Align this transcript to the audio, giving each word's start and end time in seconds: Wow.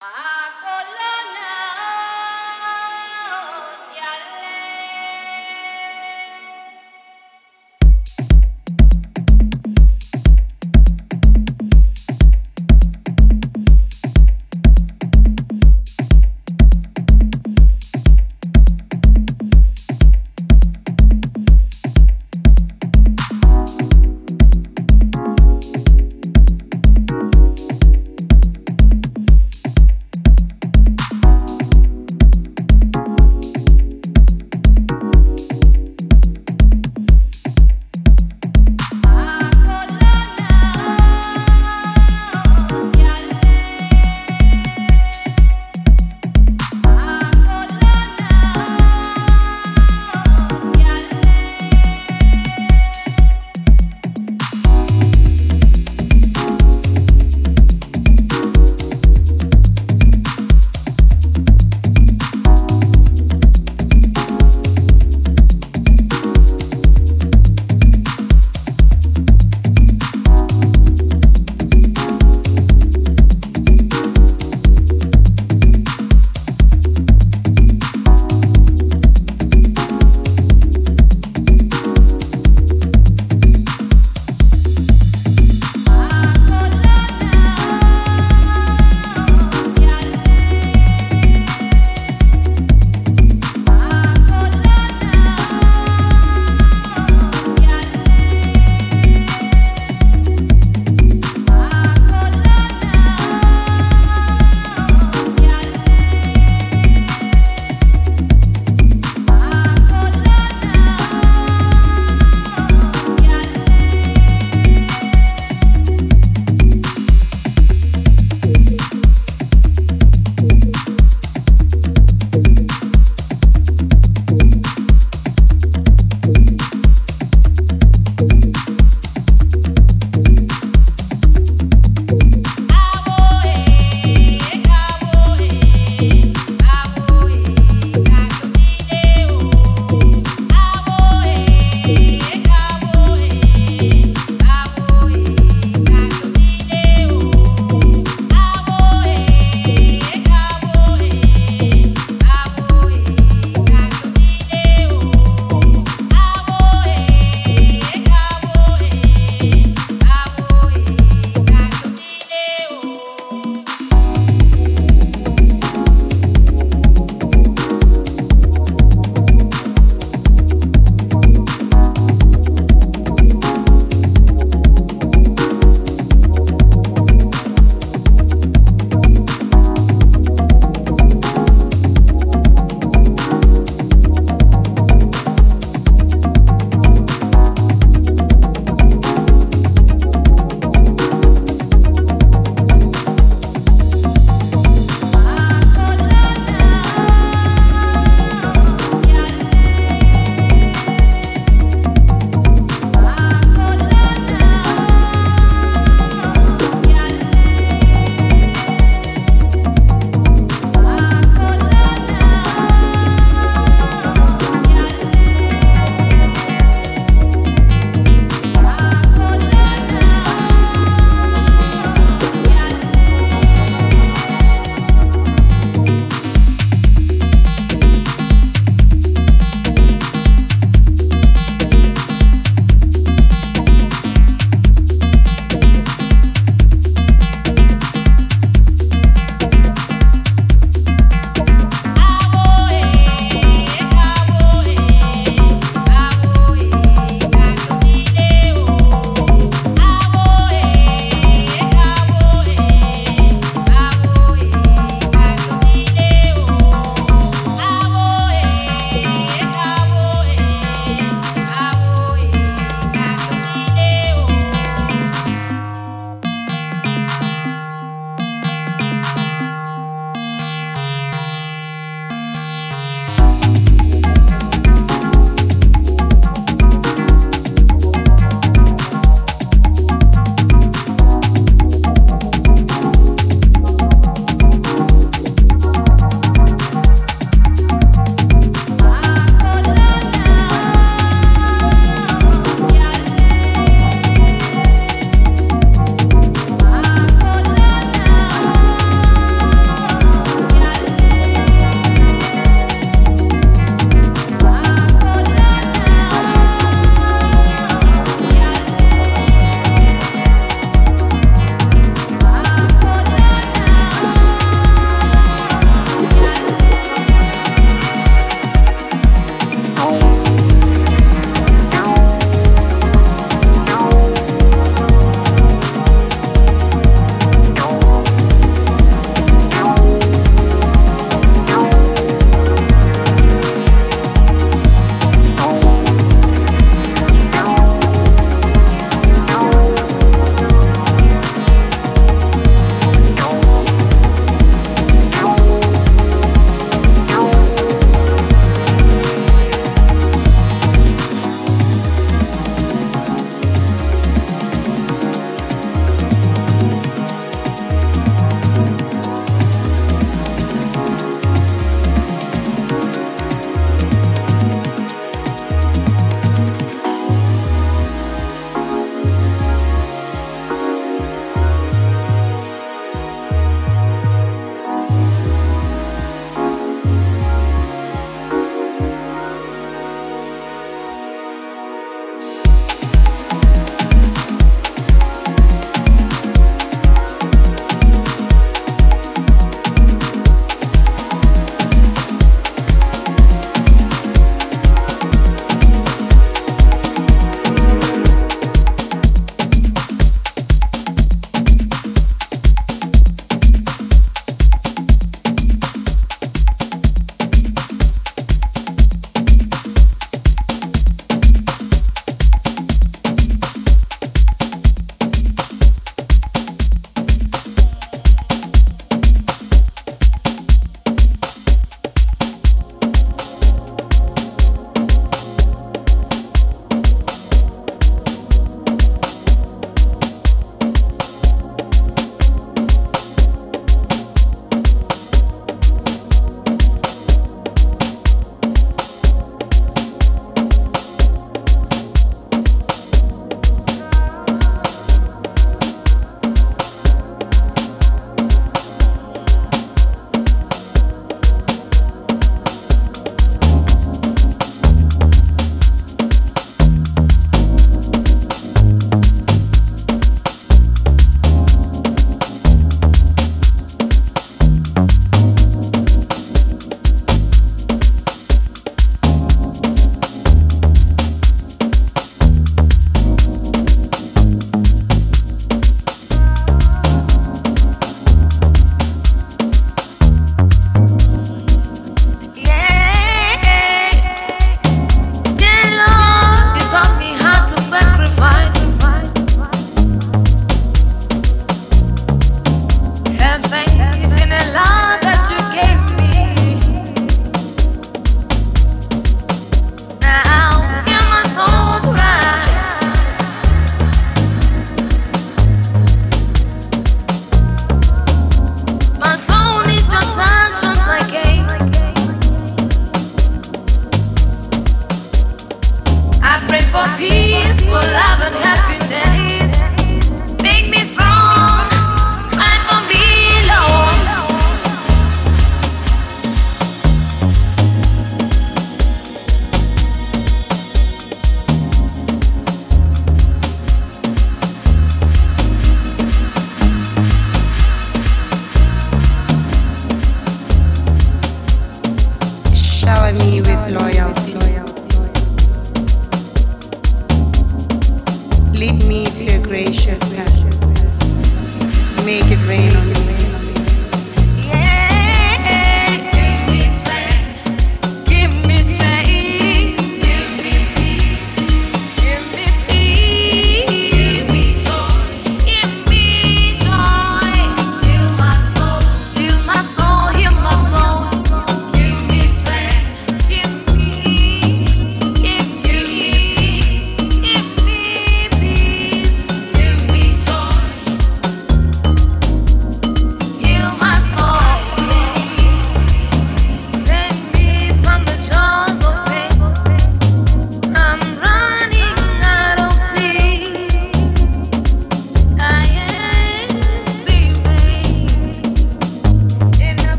Wow. 0.00 0.37